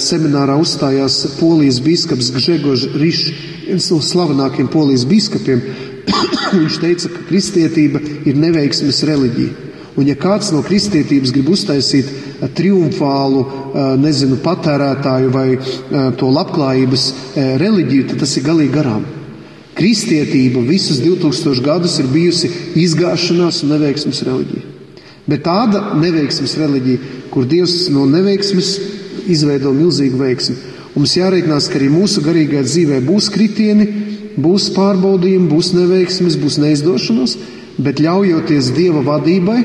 seminārā 0.00 0.56
uzstājās 0.60 1.36
polijas 1.40 1.80
biskups 1.84 2.30
Gžegožs 2.34 2.88
Rišs, 2.96 3.32
viens 3.66 3.90
no 3.92 4.00
slavenākajiem 4.04 4.70
polijas 4.72 5.04
biskupiem. 5.08 5.62
Viņš 6.60 6.78
teica, 6.82 7.10
ka 7.12 7.26
kristietība 7.28 8.00
ir 8.26 8.40
neveiksmes 8.40 9.02
reliģija. 9.10 9.68
Un 9.98 10.06
ja 10.08 10.14
kāds 10.16 10.52
no 10.54 10.62
kristietības 10.64 11.32
grib 11.34 11.50
uztaisīt 11.52 12.08
e, 12.08 12.50
triumfālu, 12.56 13.44
e, 13.44 13.86
nezinu, 14.00 14.40
patērētāju 14.44 15.32
vai 15.34 15.48
to 16.16 16.30
labklājības 16.32 17.08
reliģiju, 17.60 18.10
tad 18.12 18.24
tas 18.24 18.36
ir 18.38 18.46
galīgi 18.46 18.78
garām. 18.78 19.08
Kristietība 19.78 20.62
visus 20.66 20.98
2000 21.04 21.62
gadus 21.64 21.98
ir 22.02 22.10
bijusi 22.10 22.50
izgāšanās 22.80 23.62
un 23.64 23.74
neveiksmes 23.76 24.22
reliģija. 24.26 24.66
Bet 25.30 25.44
tāda 25.46 25.94
neveiksmes 26.00 26.56
reliģija, 26.58 27.12
kur 27.30 27.46
Dievs 27.46 27.86
no 27.94 28.06
neveiksmes 28.10 28.72
izveido 29.30 29.72
milzīgu 29.76 30.18
veiksmi. 30.18 30.56
Mums 30.96 31.14
jārēķinās, 31.14 31.68
ka 31.70 31.78
arī 31.78 31.90
mūsu 31.92 32.22
garīgajā 32.24 32.64
dzīvē 32.66 32.98
būs 33.06 33.30
kritieni, 33.30 33.86
būs 34.42 34.70
pārbaudījumi, 34.74 35.50
būs 35.52 35.70
neveiksmes, 35.76 36.38
būs 36.40 36.58
neizdošanos, 36.64 37.36
bet 37.78 38.02
ļaujoties 38.02 38.72
Dieva 38.74 39.04
vadībai, 39.06 39.62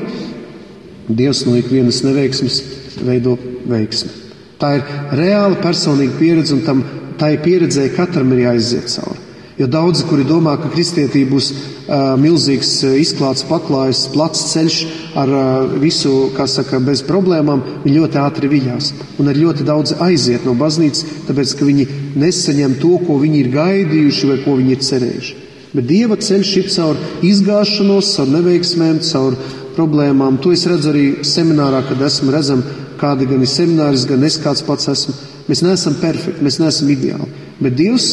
Dievs 1.06 1.44
no 1.46 1.56
ikvienas 1.58 2.00
neveiksmes 2.06 2.62
veido 3.06 3.36
veiksmi. 3.70 4.10
Tā 4.58 4.72
ir 4.78 4.88
reāla 5.18 5.58
personīga 5.62 6.16
pieredze, 6.18 6.54
un 6.56 6.64
tam, 6.66 6.82
tai 7.20 7.36
pieredzēji 7.42 7.94
katram 7.98 8.32
ir 8.34 8.46
jāiziet 8.46 8.90
cauri. 8.94 9.25
Jo 9.56 9.66
daudzi, 9.72 10.04
kuri 10.04 10.24
domā, 10.28 10.58
ka 10.60 10.68
kristietība 10.68 11.32
būs 11.32 11.46
uh, 11.48 12.10
milzīgs, 12.20 12.74
izklāts, 13.00 13.44
paklājs, 13.48 14.02
plats 14.12 14.42
ceļš 14.50 14.76
ar 15.16 15.32
uh, 15.32 15.70
visu, 15.80 16.12
kā 16.36 16.44
saka, 16.44 16.76
bez 16.84 17.00
problēmām, 17.08 17.62
viņi 17.86 18.02
ļoti 18.02 18.20
ātri 18.20 18.50
viļās. 18.52 18.90
Un 19.16 19.32
ar 19.32 19.40
ļoti 19.40 19.64
daudz 19.64 19.94
aiziet 20.04 20.44
no 20.44 20.52
baznīcas, 20.60 21.06
tāpēc, 21.30 21.56
ka 21.56 21.70
viņi 21.70 21.88
nesaņem 22.20 22.76
to, 22.84 22.98
ko 23.08 23.16
viņi 23.24 23.40
ir 23.40 23.50
gaidījuši 23.56 24.30
vai 24.34 24.38
ko 24.44 24.58
viņi 24.60 24.76
ir 24.76 24.84
cerējuši. 24.90 25.40
Bet 25.72 25.88
Dieva 25.88 26.20
ceļš 26.20 26.52
ir 26.60 26.70
caur 26.76 27.00
izgāšanos, 27.24 28.12
caur 28.12 28.30
neveiksmēm, 28.36 29.00
caur 29.08 29.40
problēmām. 29.76 30.36
To 30.44 30.52
es 30.52 30.68
redzu 30.68 30.92
arī 30.92 31.06
seminārā, 31.24 31.80
kad 31.88 32.04
esmu 32.04 32.32
redzam, 32.36 32.60
kādi 33.00 33.28
gan 33.32 33.40
ir 33.40 33.52
semināris, 33.56 34.04
gan 34.08 34.24
es 34.24 34.36
kāds 34.40 34.64
pats 34.68 34.92
esmu. 34.92 35.16
Mēs 35.48 35.64
neesam 35.64 35.96
perfekti, 36.00 36.44
mēs 36.44 36.60
neesam 36.60 36.92
ideāli. 36.92 37.28
Bet 37.60 37.76
Dievs 37.78 38.10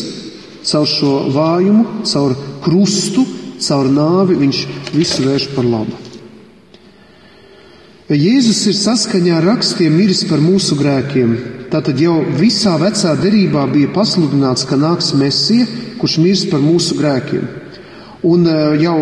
caur 0.68 0.88
šo 0.90 1.14
vājumu, 1.34 2.04
caur 2.08 2.36
krustu, 2.64 3.26
caur 3.64 3.90
nāvi 3.92 4.40
viņš 4.40 4.64
visu 4.96 5.28
vērš 5.28 5.50
par 5.56 5.68
labu. 5.68 6.00
Jēzus 8.14 8.60
ir 8.68 8.76
saskaņā 8.76 9.38
ar 9.40 9.46
rakstiem 9.48 9.94
miris 9.96 10.26
par 10.28 10.42
mūsu 10.44 10.76
grēkiem. 10.78 11.36
Tātad 11.72 11.98
jau 11.98 12.20
visā 12.38 12.76
vecā 12.78 13.14
derībā 13.18 13.64
bija 13.72 13.90
pasludināts, 13.96 14.68
ka 14.70 14.78
nāks 14.78 15.14
Mēsija, 15.18 15.66
kurš 16.02 16.18
mirs 16.22 16.44
par 16.52 16.62
mūsu 16.62 16.98
grēkiem. 17.00 17.48
Un 18.28 18.46
e, 18.48 18.58
jau, 18.84 18.98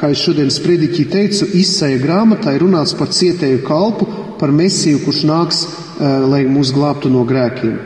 kā 0.00 0.10
es 0.12 0.24
šodien 0.24 0.50
sprediķī 0.50 1.04
teicu, 1.12 1.46
izsēja 1.60 2.00
grāmatā 2.02 2.56
ir 2.56 2.64
runāts 2.64 2.96
par 2.98 3.12
cietēju 3.14 3.62
kalpu, 3.68 4.08
par 4.40 4.52
Mēsiju, 4.56 5.04
kurš 5.04 5.22
nāks, 5.28 5.60
e, 5.64 6.10
lai 6.32 6.42
mūs 6.48 6.72
glābtu 6.74 7.12
no 7.12 7.22
grēkiem. 7.28 7.76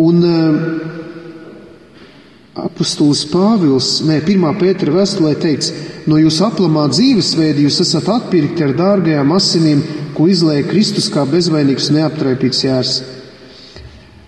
Un 0.00 0.24
e, 0.24 0.38
Apostols 2.58 3.22
Pāvils, 3.30 4.00
nē, 4.02 4.16
pirmā 4.26 4.50
Pētera 4.58 4.96
vēstulē 4.96 5.36
teikts, 5.38 5.70
no 6.10 6.16
jūsu 6.18 6.48
aplamā 6.48 6.88
dzīvesveida 6.90 7.62
jūs 7.62 7.78
esat 7.84 8.08
atpirkti 8.10 8.64
ar 8.66 8.72
dārgajām 8.74 9.30
asinīm, 9.36 9.84
ko 10.16 10.26
izlēja 10.26 10.66
Kristus 10.66 11.06
kā 11.14 11.22
bezvainīgs 11.30 11.92
neaptraipīts 11.94 12.64
jērs. 12.64 12.94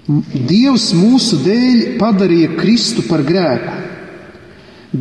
Dievs 0.07 0.93
mūsu 0.95 1.41
dēļ 1.43 1.83
padarīja 1.99 2.53
Kristu 2.61 3.03
par 3.09 3.25
grēku, 3.27 3.75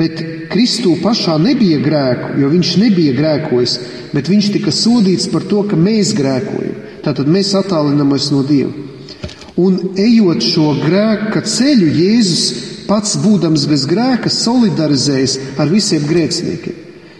bet 0.01 0.23
Kristū 0.49 0.95
pašā 1.03 1.37
nebija 1.41 1.77
grēku, 1.83 2.33
jo 2.41 2.49
viņš 2.49 2.73
nebija 2.81 3.13
grēkojis, 3.17 3.77
bet 4.15 4.33
viņš 4.33 4.49
tika 4.57 4.73
sodīts 4.73 5.29
par 5.29 5.45
to, 5.45 5.61
ka 5.69 5.77
mēs 5.77 6.15
grēkojam. 6.17 6.89
Tātad 7.05 7.29
mēs 7.29 7.53
attālinamies 7.57 8.31
no 8.33 8.41
Dieva. 8.45 8.73
Un 9.61 9.77
ejot 9.99 10.41
šo 10.41 10.73
grēka 10.81 11.43
ceļu, 11.45 11.89
Jēzus 12.01 12.70
pats 12.91 13.15
būdams 13.23 13.63
bez 13.71 13.85
grēka, 13.87 14.27
solidarizējas 14.27 15.37
ar 15.61 15.71
visiem 15.71 16.03
grēciniekiem. 16.09 16.75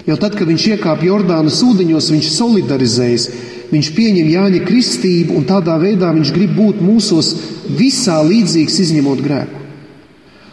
Jau 0.09 0.17
tad, 0.19 0.35
kad 0.35 0.49
viņš 0.49 0.67
iekāpa 0.73 1.05
Jordānas 1.07 1.61
ūdeņos, 1.63 2.09
viņš 2.11 2.29
solidarizējas, 2.35 3.27
viņš 3.71 3.89
pieņem 3.95 4.31
Jāņa 4.33 4.61
kristību 4.65 5.37
un 5.37 5.47
tādā 5.47 5.77
veidā 5.79 6.09
viņš 6.11 6.33
grib 6.35 6.55
būt 6.57 6.81
mūsos 6.83 7.31
visā 7.77 8.17
līdzīgs, 8.25 8.79
izņemot 8.83 9.23
grēku. 9.23 9.61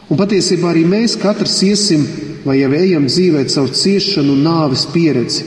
Un 0.08 0.20
patiesībā 0.20 0.70
arī 0.70 0.86
mēs 0.88 1.18
katrs 1.20 1.58
iesim 1.66 2.06
vai 2.44 2.60
jau 2.60 2.70
ejam 2.76 3.08
dzīvē 3.08 3.44
caur 3.52 3.72
ciešanu 3.74 4.36
un 4.36 4.44
nāves 4.46 4.86
pieredzi. 4.92 5.44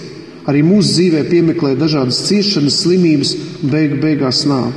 Arī 0.50 0.66
mūsu 0.66 0.98
dzīvē 0.98 1.24
piemeklē 1.30 1.76
dažādas 1.78 2.24
ciešanas, 2.28 2.82
slimības 2.84 3.36
un 3.62 3.72
beigu 3.72 4.02
beigās 4.02 4.44
nāvi. 4.50 4.74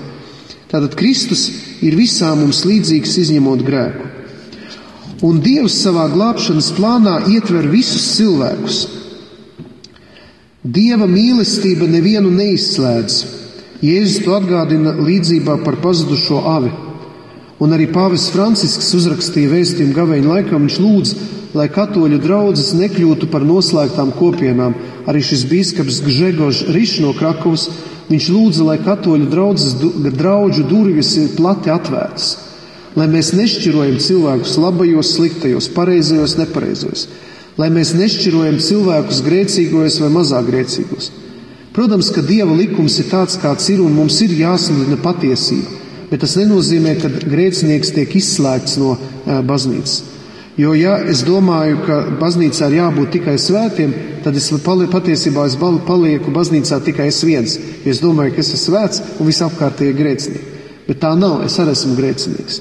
Tātad 0.71 0.95
Kristus 0.99 1.49
ir 1.85 1.97
visām 1.97 2.45
mums 2.45 2.63
līdzīgs, 2.69 3.17
izņemot 3.25 3.65
grēku. 3.65 4.24
Un 5.23 5.39
Dievs 5.39 5.77
savā 5.85 6.09
glābšanas 6.11 6.73
plānā 6.75 7.21
ietver 7.31 7.69
visus 7.71 8.03
cilvēkus. 8.17 8.79
Dieva 10.65 11.07
mīlestība 11.07 11.87
nevienu 11.87 12.33
neizslēdz. 12.35 13.19
Jēzus 13.85 14.25
to 14.25 14.35
atgādina 14.35 14.95
līdzībā 14.99 15.61
par 15.63 15.77
pazudušo 15.85 16.41
avi. 16.51 16.73
Un 17.63 17.77
arī 17.77 17.87
Pāvis 17.93 18.27
Francisks 18.35 18.91
uzrakstīja 18.99 19.53
vēstījumu 19.53 19.95
gaveņu 19.95 20.33
laikā, 20.33 20.59
viņš 20.59 20.79
lūdz, 20.83 21.13
lai 21.55 21.69
katoļu 21.71 22.19
draudzes 22.25 22.73
nekļūtu 22.81 23.29
par 23.31 23.47
noslēgtām 23.47 24.11
kopienām. 24.19 24.75
Arī 25.07 25.23
šis 25.23 25.45
bīskaps 25.47 26.01
Gžegožs 26.09 26.65
Rišs 26.75 27.05
no 27.05 27.13
Krakovas, 27.15 27.69
viņš 28.09 28.33
lūdza, 28.35 28.67
lai 28.67 28.81
katoļu 28.83 29.31
draudzes 29.31 29.79
draudžu 30.11 30.67
durvis 30.67 31.15
ir 31.21 31.37
plati 31.39 31.71
atvērtas 31.71 32.33
lai 32.99 33.09
mēs 33.11 33.33
nešķirojam 33.35 33.99
cilvēkus 34.03 34.57
labajos, 34.63 35.13
sliktajos, 35.17 35.69
pareizajos, 35.75 36.37
nepareizajos, 36.39 37.09
lai 37.59 37.69
mēs 37.75 37.95
nešķirojam 37.99 38.61
cilvēkus 38.63 39.23
grēcīgos 39.27 40.01
vai 40.03 40.11
mazāk 40.15 40.49
grēcīgos. 40.51 41.11
Protams, 41.75 42.13
ka 42.15 42.23
Dieva 42.23 42.55
likums 42.55 43.01
ir 43.03 43.09
tāds, 43.11 43.35
kāds 43.43 43.67
ir, 43.75 43.83
un 43.83 43.95
mums 43.97 44.21
ir 44.23 44.35
jāsludina 44.39 44.99
patiesība, 45.03 45.81
bet 46.11 46.23
tas 46.23 46.37
nenozīmē, 46.39 46.95
ka 47.03 47.11
grēcinieks 47.27 47.91
tiek 47.97 48.15
izslēgts 48.21 48.77
no 48.79 48.93
uh, 48.95 49.41
baznīcas. 49.43 50.03
Jo, 50.55 50.71
ja 50.79 51.01
es 51.11 51.25
domāju, 51.27 51.81
ka 51.83 51.97
baznīcā 52.21 52.69
ir 52.71 52.77
jābūt 52.77 53.11
tikai 53.17 53.35
svētiem, 53.43 53.95
tad 54.23 54.39
es 54.39 54.47
pali, 54.63 54.87
patiesībā 54.87 55.49
es 55.49 55.57
palieku 55.59 56.31
baznīcā 56.31 56.79
tikai 56.87 57.09
es 57.11 57.19
viens. 57.27 57.57
Jo 57.83 57.91
es 57.91 58.03
domāju, 58.03 58.37
ka 58.37 58.45
es 58.45 58.53
esmu 58.55 58.63
svēts 58.69 59.03
un 59.19 59.33
visapkārtēji 59.33 59.99
grēcinieki. 59.99 60.55
Bet 60.87 61.03
tā 61.03 61.11
nav, 61.19 61.43
es 61.49 61.59
arī 61.59 61.75
esmu 61.75 61.99
grēcinieks. 61.99 62.61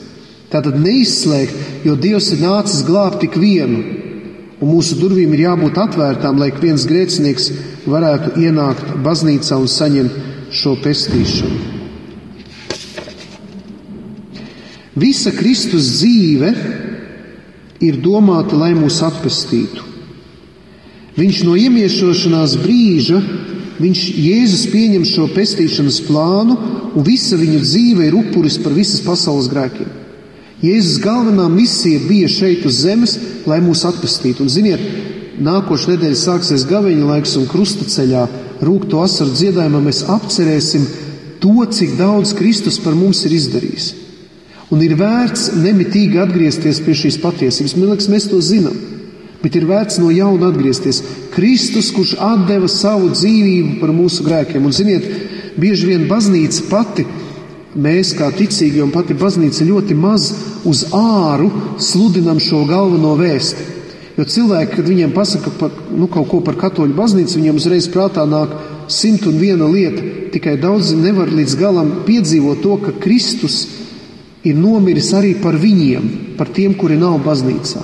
Tā 0.54 0.60
tad 0.62 0.76
neizslēgt, 0.78 1.82
jo 1.82 1.96
Dievs 1.98 2.28
ir 2.36 2.44
nācis 2.44 2.84
glābt 2.86 3.24
tik 3.24 3.40
vienu, 3.42 3.80
un 4.62 4.70
mūsu 4.70 5.00
durvīm 5.00 5.32
ir 5.34 5.48
jābūt 5.48 5.80
atvērtām, 5.82 6.38
lai 6.38 6.52
viens 6.62 6.86
grēcinieks 6.86 7.48
varētu 7.90 8.36
ienākt 8.38 8.92
baznīcā 9.02 9.58
un 9.58 9.72
saņemt 9.72 10.20
šo 10.54 10.76
pestīšanu. 10.84 11.72
Visa 14.94 15.34
Kristus 15.34 15.90
dzīve 15.96 16.52
ir 17.82 17.98
domāta, 18.06 18.54
lai 18.54 18.76
mūs 18.78 19.02
atpestītu. 19.10 19.90
Viņš 21.18 21.42
no 21.48 21.58
iemiesošanās 21.58 22.54
brīža, 22.62 23.18
viņš 23.82 24.06
Jēzus 24.22 24.70
pieņem 24.70 25.10
šo 25.10 25.28
pestīšanas 25.34 26.00
plānu, 26.06 26.62
un 26.94 27.10
visa 27.10 27.42
viņa 27.42 27.66
dzīve 27.66 28.06
ir 28.12 28.22
upuris 28.22 28.62
par 28.62 28.78
visas 28.78 29.02
pasaules 29.02 29.50
grēkiem. 29.50 30.03
Jēzus 30.63 31.01
galvenā 31.03 31.50
misija 31.51 32.00
bija 32.08 32.29
šeit 32.32 32.63
uz 32.65 32.77
zemes, 32.86 33.17
lai 33.50 33.60
mūs 33.63 33.84
atpestītu. 33.89 34.46
Un, 34.46 34.51
ziniet, 34.51 34.84
nākošais 35.43 35.91
nedēļa 35.91 36.20
sāksies 36.20 36.63
gaveņa 36.70 37.10
laiks 37.10 37.36
un 37.39 37.50
krustaceļā 37.51 38.24
rūkto 38.63 39.01
asaru 39.03 39.36
dziedājumā 39.36 39.82
mēs 39.84 40.05
apcerēsim 40.13 40.86
to, 41.43 41.58
cik 41.67 41.98
daudz 42.00 42.32
Kristus 42.38 42.79
par 42.79 42.96
mums 42.96 43.25
ir 43.27 43.36
izdarījis. 43.36 43.89
Un 44.72 44.82
ir 44.82 44.96
vērts 44.98 45.51
nemitīgi 45.60 46.22
atgriezties 46.24 46.79
pie 46.86 46.96
šīs 46.98 47.20
patiesības. 47.22 47.75
Man 47.75 47.91
liekas, 47.91 48.08
mēs 48.10 48.29
to 48.32 48.39
zinām. 48.41 48.77
Bet 49.43 49.58
ir 49.60 49.67
vērts 49.67 50.00
no 50.00 50.08
jauna 50.15 50.48
atgriezties. 50.53 51.01
Kristus, 51.36 51.91
kurš 51.91 52.15
deva 52.48 52.70
savu 52.72 53.12
dzīvību 53.12 53.82
par 53.82 53.91
mūsu 53.91 54.24
grēkiem. 54.24 54.63
Un, 54.63 54.72
ziniet, 54.72 55.03
bieži 55.60 55.91
vien 55.91 56.08
baznīca 56.08 56.63
pati, 56.72 57.03
mēs 57.75 58.13
kā 58.18 58.30
ticīgi, 58.34 58.82
un 58.84 58.92
pati 58.94 59.15
baznīca 59.18 59.65
ļoti 59.65 59.96
maz 59.98 60.30
uz 60.70 60.86
āru 60.94 61.50
sludinam 61.82 62.39
šo 62.42 62.63
galveno 62.70 63.15
vēstu. 63.20 63.72
Jo 64.13 64.27
cilvēki, 64.30 64.75
kad 64.75 64.89
viņiem 64.89 65.13
pasaka 65.13 65.51
par, 65.58 65.72
nu, 65.89 66.06
kaut 66.12 66.27
ko 66.30 66.42
par 66.46 66.58
katoļu 66.60 66.94
baznīcu, 66.94 67.39
viņiem 67.39 67.58
uzreiz 67.58 67.88
prātā 67.89 68.27
nāk 68.30 68.51
simt 68.92 69.25
un 69.25 69.39
viena 69.42 69.65
lieta. 69.65 70.03
Tikai 70.34 70.60
daudzi 70.62 70.98
nevar 71.00 71.32
līdz 71.34 71.56
galam 71.58 71.89
piedzīvot 72.06 72.62
to, 72.62 72.77
ka 72.84 72.94
Kristus 73.01 73.63
ir 74.46 74.58
nomiris 74.60 75.10
arī 75.18 75.34
par 75.42 75.58
viņiem, 75.58 76.38
par 76.38 76.51
tiem, 76.53 76.77
kuri 76.77 77.00
nav 77.01 77.18
baznīcā. 77.25 77.82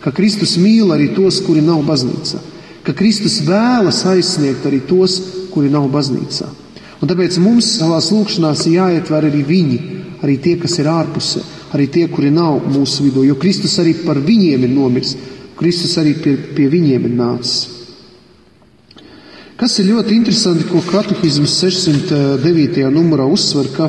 Ka 0.00 0.14
Kristus 0.16 0.56
mīl 0.62 0.94
arī 0.94 1.10
tos, 1.16 1.42
kuri 1.44 1.64
nav 1.64 1.82
baznīcā. 1.84 2.40
Ka 2.86 2.94
Kristus 2.96 3.40
vēlas 3.44 4.04
aizsniegt 4.06 4.64
arī 4.68 4.80
tos, 4.86 5.18
kuri 5.52 5.68
nav 5.72 5.90
baznīcā. 5.92 6.48
Un 6.96 7.10
tāpēc 7.10 7.36
mums 7.44 7.68
savā 7.76 7.98
lūkšanā 8.00 8.54
jāietver 8.72 9.28
arī 9.28 9.42
viņi, 9.44 9.78
arī 10.24 10.36
tie, 10.40 10.56
kas 10.60 10.78
ir 10.80 10.88
ārpusē, 10.88 11.42
arī 11.76 11.88
tie, 11.92 12.06
kuri 12.08 12.30
nav 12.32 12.64
mūsu 12.72 13.04
vidū, 13.04 13.24
jo 13.26 13.36
Kristus 13.36 13.76
arī 13.82 13.92
par 14.06 14.20
viņiem 14.22 14.64
ir 14.64 14.72
nomiris. 14.72 15.16
Kristus 15.56 15.96
arī 16.00 16.14
pie, 16.20 16.36
pie 16.56 16.68
viņiem 16.72 17.08
ir 17.08 17.16
nācis. 17.16 17.76
Kas 19.56 19.78
ir 19.80 19.88
ļoti 19.88 20.12
interesanti, 20.12 20.66
ko 20.68 20.82
katehisms 20.84 21.54
609. 21.62 22.82
numurā 22.92 23.24
uzsver, 23.24 23.70
ka 23.72 23.88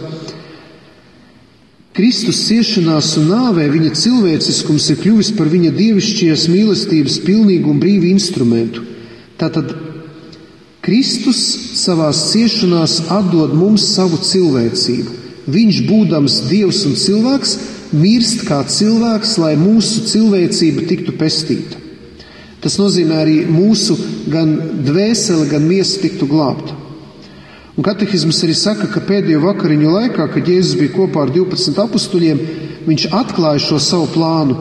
Kristus 1.97 2.43
ciešanās 2.45 3.15
un 3.19 3.31
nāvē 3.33 3.65
viņa 3.73 3.95
cilvēciskums 3.97 4.85
ir 4.93 5.01
kļuvis 5.01 5.33
par 5.35 5.49
viņa 5.51 5.73
dievišķijas 5.75 6.45
mīlestības 6.53 7.17
pilnīgu 7.25 7.71
un 7.73 7.81
brīvu 7.81 8.11
instrumentu. 8.13 8.85
Tātad 9.41 9.73
Kristus 10.87 11.39
savās 11.75 12.29
ciešanās 12.31 13.01
atdod 13.11 13.51
mums 13.59 13.89
savu 13.91 14.21
cilvēcību. 14.23 15.15
Viņš, 15.51 15.79
būdams 15.83 16.37
dievs 16.47 16.85
un 16.87 16.93
cilvēks, 16.95 17.55
mirst 17.91 18.45
kā 18.47 18.61
cilvēks, 18.71 19.33
lai 19.43 19.57
mūsu 19.59 20.05
cilvēcība 20.07 20.85
tiktu 20.87 21.15
pestīta. 21.19 21.81
Tas 22.63 22.79
nozīmē 22.79 23.19
arī 23.19 23.35
mūsu 23.51 23.97
gan 24.31 24.55
dvēsele, 24.87 25.49
gan 25.51 25.67
miesa 25.67 25.99
tiktu 26.05 26.29
glābta. 26.31 26.79
Un 27.75 27.83
katehisms 27.83 28.39
arī 28.47 28.55
saka, 28.55 28.87
ka 28.87 29.03
pēdējo 29.11 29.43
vakariņu 29.43 29.91
laikā, 29.91 30.31
kad 30.31 30.47
Jēzus 30.47 30.79
bija 30.79 30.95
kopā 30.95 31.27
ar 31.27 31.35
12 31.35 31.83
apstuļiem, 31.83 32.39
viņš 32.87 33.09
atklāja 33.11 33.65
šo 33.67 33.83
savu 33.83 34.07
plānu, 34.15 34.55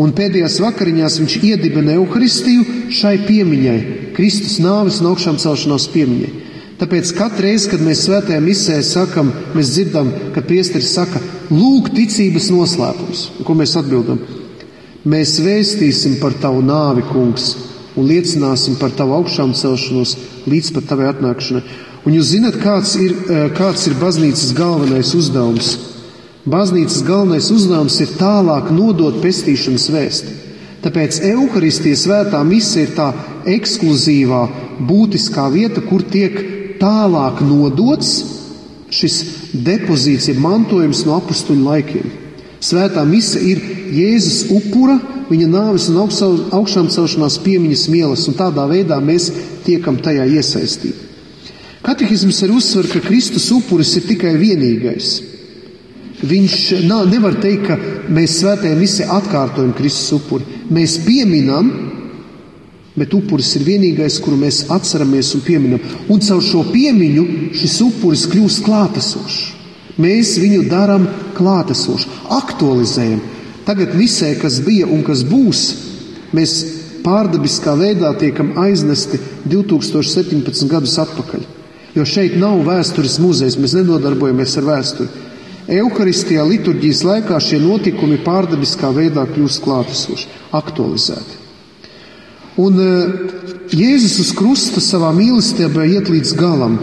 un 0.00 0.14
pēdējās 0.14 0.60
vakariņās 0.62 1.18
viņš 1.20 1.36
iedibina 1.42 1.94
evaharistiju 1.98 2.90
šai 2.94 3.18
piemiņai, 3.28 3.78
Kristus 4.16 4.58
nāves 4.62 5.00
un 5.02 5.12
augšām 5.12 5.38
celšanās 5.42 5.86
piemiņai. 5.94 6.32
Tāpēc 6.80 7.12
katru 7.14 7.46
reizi, 7.46 7.68
kad 7.70 7.82
mēs 7.86 8.02
svētajā 8.08 8.40
misē 8.42 8.80
sakam, 8.82 9.30
mēs 9.54 9.70
dzirdam, 9.76 10.10
ka 10.34 10.42
priesteris 10.42 10.90
saka, 10.96 11.22
lūk, 11.54 11.92
ticības 11.94 12.50
noslēpums. 12.50 13.22
Ko 13.46 13.54
mēs 13.54 13.76
atbildam? 13.78 14.18
Mēs 15.06 15.36
vēstīsim 15.44 16.18
par 16.18 16.34
tavu 16.42 16.64
nāvi, 16.66 17.04
kungs, 17.06 17.52
un 17.94 18.08
liecināsim 18.10 18.78
par 18.80 18.94
tavu 18.96 19.14
augšām 19.20 19.54
celšanos 19.54 20.16
līdz 20.50 20.74
pat 20.74 20.90
tavai 20.90 21.10
atnākšanai. 21.12 21.62
Un 22.04 22.18
jūs 22.18 22.34
zināt, 22.34 22.58
kāds 22.60 22.96
ir, 23.00 23.14
kāds 23.56 23.86
ir 23.88 23.94
baznīcas 24.00 24.50
galvenais 24.58 25.14
uzdevums? 25.16 25.76
Baznīcas 26.44 27.00
galvenais 27.06 27.46
uzdevums 27.48 27.94
ir 28.04 28.10
tālāk 28.18 28.68
nodot 28.74 29.16
pestīšanas 29.22 29.86
vēsti. 29.94 30.34
Tāpēc 30.84 31.22
evaharistijas 31.24 32.02
svētā 32.04 32.42
misija 32.44 32.84
ir 32.84 32.92
tā 32.92 33.06
ekskluzīvā, 33.48 34.42
būtiskā 34.84 35.46
vieta, 35.54 35.80
kur 35.80 36.04
tiek 36.04 36.36
tālāk 36.82 37.40
nodots 37.40 38.12
šis 38.92 39.16
depozīts, 39.56 40.28
ir 40.28 40.42
mantojums 40.44 41.06
no 41.08 41.16
apstuļu 41.16 41.64
laikiem. 41.64 42.12
Svētā 42.60 43.06
mise 43.08 43.40
ir 43.40 43.64
Jēzus 43.94 44.50
upura, 44.52 44.98
viņa 45.30 45.48
nāves 45.48 45.88
un 45.88 46.02
augšām 46.04 46.92
celšanās 46.92 47.40
piemiņas 47.40 47.88
mielas, 47.92 48.28
un 48.28 48.36
tādā 48.36 48.68
veidā 48.68 49.00
mēs 49.00 49.30
tiekam 49.64 49.96
tajā 49.96 50.28
iesaistīti. 50.36 51.12
Katehisms 51.84 52.44
arī 52.44 52.56
uzsver, 52.60 52.88
ka 52.92 53.00
Kristus 53.04 53.48
upuris 53.52 53.96
ir 53.96 54.04
tikai 54.08 54.36
vienīgais. 54.40 55.33
Viņš 56.22 56.58
nā, 56.86 57.00
nevar 57.10 57.40
teikt, 57.42 57.66
ka 57.66 58.12
mēs 58.14 58.38
svētajā 58.40 58.76
misē 58.78 59.08
atkārtojam 59.12 59.74
Kristus 59.76 60.14
upuri. 60.20 60.62
Mēs 60.72 61.00
pieminam 61.04 61.72
Bet 62.94 63.10
upuris 63.10 63.48
ir 63.58 63.64
vienīgais, 63.66 64.20
kuru 64.22 64.36
mēs 64.38 64.64
atceramies 64.70 65.32
un 65.34 65.42
pieminam. 65.42 65.80
Un 66.06 66.20
caur 66.22 66.42
šo 66.46 66.62
piemiņu 66.68 67.24
šis 67.58 67.80
upuris 67.82 68.28
kļūst 68.30 68.62
klātesošs. 68.66 69.40
Mēs 69.98 70.36
viņu 70.42 70.62
darām 70.70 71.08
klātesošu, 71.34 72.10
aktualizējam. 72.38 73.20
Tagad 73.66 73.94
visē, 73.98 74.32
kas 74.38 74.60
bija 74.62 74.86
un 74.90 75.02
kas 75.06 75.24
būs, 75.26 75.64
mēs 76.34 76.54
pārdabiskā 77.04 77.74
veidā 77.78 78.12
tiekam 78.18 78.54
aiznesti 78.62 79.18
2017 79.50 80.70
gadus 80.70 80.94
atpakaļ. 81.02 81.44
Jo 81.94 82.06
šeit 82.06 82.38
nav 82.38 82.62
vēstures 82.66 83.20
muzejs, 83.22 83.58
mēs 83.58 83.74
nenodarbojamies 83.78 84.54
ar 84.60 84.70
vēsturi. 84.70 85.23
Euharistijā 85.64 86.42
liturģijas 86.44 87.00
laikā 87.08 87.38
šie 87.40 87.56
notikumi 87.62 88.18
pārdabiskā 88.24 88.90
veidā 88.92 89.24
kļūst 89.30 89.62
klātesoši, 89.64 90.28
aktualizēti. 90.52 91.40
Un 92.60 92.76
e, 92.78 92.90
Jēzus 93.74 94.18
uz 94.20 94.34
krusta 94.36 94.82
savā 94.84 95.08
mīlestībā 95.16 95.86
iet 95.88 96.10
līdz 96.12 96.34
galam. 96.38 96.76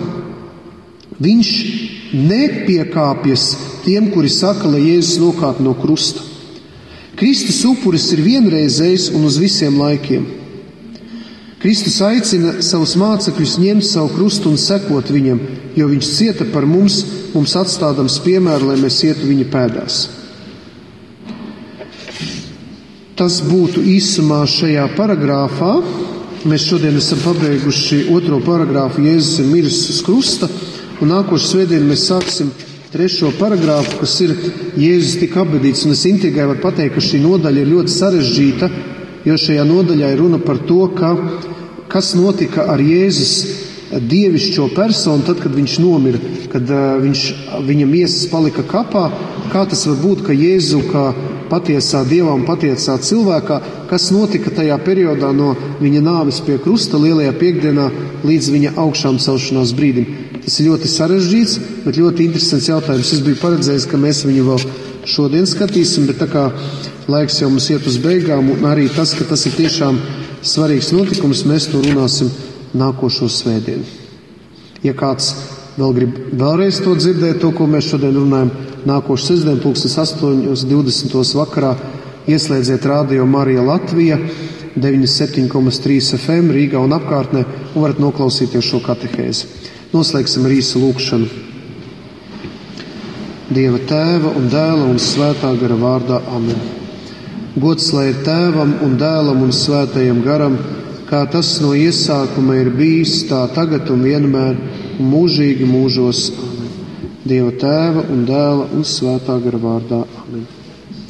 Viņš 1.21 1.51
nepiekāpjas 2.17 3.45
tiem, 3.85 4.09
kuri 4.11 4.33
saka, 4.33 4.67
lai 4.73 4.81
Jēzus 4.89 5.21
nokāp 5.21 5.61
no 5.61 5.75
krusta. 5.77 6.25
Kristus 7.21 7.61
upuris 7.69 8.09
ir 8.15 8.25
vienreizējs 8.25 9.11
un 9.13 9.29
uz 9.29 9.37
visiem 9.37 9.77
laikiem. 9.77 10.25
Kristus 11.61 11.99
aicina 12.01 12.57
savus 12.65 12.95
mācekļus 12.97 13.59
ņemt 13.61 13.85
savu 13.85 14.09
krustu 14.15 14.49
un 14.49 14.57
sekot 14.57 15.11
viņam, 15.13 15.37
jo 15.77 15.85
viņš 15.91 16.07
cieta 16.17 16.47
par 16.49 16.65
mums, 16.65 17.03
mums 17.35 17.53
atstādams 17.59 18.19
piemēru, 18.25 18.71
lai 18.71 18.79
mēs 18.81 18.99
ietu 19.07 19.27
viņa 19.29 19.47
pēdās. 19.51 20.01
Tas 23.19 23.37
būtu 23.45 23.83
īsumā 23.85 24.41
šajā 24.49 24.87
paragrāfā. 24.97 25.75
Mēs 26.49 26.65
šodien 26.65 26.95
esam 26.97 27.19
pabeiguši 27.21 28.07
otro 28.15 28.39
paragrāfu, 28.41 29.03
Jēzus 29.05 29.43
ir 29.43 29.49
miris 29.51 29.83
uz 29.93 29.99
krusta, 30.01 30.49
un 30.97 31.11
nākošais 31.13 31.51
svētdien 31.53 31.85
mēs 31.85 32.07
sāksim 32.09 32.49
trešo 32.91 33.29
paragrāfu, 33.37 33.99
kas 34.01 34.15
ir 34.25 34.33
Jēzus 34.73 35.19
tika 35.21 35.43
apbedīts. 35.43 35.85
Un 35.85 35.93
es 35.93 36.01
intrigai 36.09 36.47
varu 36.49 36.63
pateikt, 36.63 36.95
ka 36.97 37.05
šī 37.05 37.21
nodaļa 37.21 37.61
ir 37.61 37.69
ļoti 37.75 37.93
sarežģīta, 37.93 38.71
jo 39.29 39.37
šajā 39.37 39.67
nodaļā 39.69 40.09
ir 40.15 40.23
runa 40.23 40.41
par 40.41 40.63
to, 40.65 40.81
ka, 40.97 41.13
kas 41.93 42.15
notika 42.17 42.65
ar 42.73 42.81
Jēzus 42.81 43.35
dievišķo 43.91 44.69
personu, 44.75 45.25
tad, 45.27 45.41
kad 45.43 45.55
viņš 45.55 45.77
nomira, 45.83 46.19
kad 46.51 46.71
viņš, 47.03 47.25
viņa 47.67 47.87
miesas 47.89 48.29
palika 48.31 48.63
kapā. 48.67 49.09
Kā 49.51 49.65
tas 49.67 49.83
var 49.89 49.97
būt, 49.99 50.23
ka 50.27 50.35
Jēzu 50.35 50.79
kā 50.91 51.05
patiesā 51.51 52.05
dievā 52.07 52.31
un 52.37 52.45
patiesā 52.47 52.95
cilvēkā, 53.03 53.59
kas 53.89 54.09
notika 54.15 54.53
tajā 54.55 54.77
periodā 54.85 55.33
no 55.35 55.51
viņa 55.81 56.03
nāves 56.05 56.39
pie 56.45 56.55
krusta 56.63 56.99
lielajā 57.01 57.33
piekdienā 57.39 57.89
līdz 58.23 58.51
viņa 58.55 58.75
augšām 58.79 59.19
celšanās 59.19 59.73
brīdim. 59.75 60.07
Tas 60.41 60.55
ir 60.59 60.71
ļoti 60.71 60.89
sarežģīts, 60.89 61.57
bet 61.83 61.99
ļoti 61.99 62.25
interesants 62.29 62.69
jautājums. 62.71 63.11
Es 63.13 63.25
biju 63.25 63.41
paredzējis, 63.43 63.89
ka 63.91 63.99
mēs 63.99 64.23
viņu 64.25 64.47
vēl 64.47 64.63
šodien 65.11 65.45
skatīsim, 65.49 66.07
bet 66.09 66.21
tā 66.21 66.29
kā 66.31 66.47
laiks 67.11 67.41
jau 67.41 67.51
mums 67.51 67.67
iet 67.73 67.85
uz 67.89 67.99
beigām, 68.01 68.49
un 68.55 68.65
arī 68.69 68.87
tas, 68.95 69.13
ka 69.17 69.27
tas 69.27 69.43
ir 69.49 69.57
tiešām 69.59 69.99
svarīgs 70.41 70.93
notikums, 70.95 71.43
mēs 71.49 71.67
to 71.69 71.83
runāsim 71.83 72.31
nākošo 72.77 73.29
svētdienu. 73.31 73.83
Ja 74.85 74.93
kāds 74.97 75.33
vēl 75.77 75.95
grib 75.95 76.19
vēlreiz 76.37 76.81
to 76.83 76.95
dzirdēt, 76.97 77.41
to, 77.41 77.51
ko 77.55 77.67
mēs 77.69 77.89
šodien 77.91 78.15
runājam, 78.17 78.51
nākošu 78.87 79.31
sestdienu, 79.31 79.61
pulkstenis 79.63 79.97
8.20. 80.17 81.35
vakarā 81.37 81.75
ieslēdziet 82.31 82.85
Rādio 82.87 83.25
Marija 83.29 83.63
Latvija 83.65 84.17
97,3 84.75 86.17
FM 86.17 86.53
Rīgā 86.55 86.81
un 86.81 86.95
apkārtnē 86.95 87.45
un 87.75 87.81
varat 87.83 88.01
noklausīties 88.01 88.67
šo 88.71 88.81
katehēzi. 88.85 89.49
Noslēgsim 89.91 90.45
ar 90.47 90.53
īsu 90.55 90.79
lūkšanu. 90.79 91.47
Dieva 93.51 93.81
tēva 93.83 94.31
un 94.39 94.45
dēla 94.47 94.85
un 94.87 95.01
svētā 95.01 95.51
gara 95.59 95.75
vārdā 95.75 96.21
Amen. 96.31 96.61
Gods 97.59 97.89
lai 97.91 98.13
ir 98.13 98.21
tēvam 98.23 98.77
un 98.85 98.93
dēlam 98.95 99.41
un 99.43 99.51
svētajam 99.51 100.21
garam, 100.23 100.55
kā 101.11 101.25
tas 101.27 101.57
no 101.59 101.73
iesākuma 101.75 102.55
ir 102.61 102.71
bijis, 102.71 103.17
tā 103.27 103.41
tagad 103.51 103.91
un 103.91 104.05
vienmēr 104.07 104.55
un 104.95 105.11
mūžīgi 105.11 105.67
mūžos. 105.67 106.23
Dieva 107.27 107.51
tēva 107.59 108.07
un 108.15 108.23
dēla 108.25 108.71
un 108.71 108.87
svētā 108.87 109.37
gara 109.43 109.59
vārdā. 109.61 110.01
Amen. 110.23 110.60